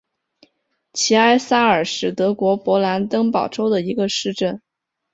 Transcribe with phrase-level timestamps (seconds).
[0.93, 4.59] 齐埃萨尔是德国勃兰登堡州的一个市镇。